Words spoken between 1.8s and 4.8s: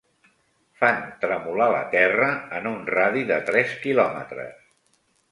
terra en un radi de tres quilòmetres.